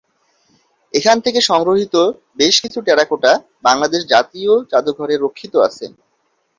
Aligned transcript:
এখান 0.93 1.17
থেকে 1.25 1.39
সংগৃহীত 1.49 1.95
বেশকিছু 2.37 2.79
টেরাকোটা 2.81 3.31
বাংলাদেশ 3.63 4.01
জাতীয় 4.13 4.53
জাদুঘরে 4.71 5.15
রক্ষিত 5.17 5.53
আছে। 5.67 5.85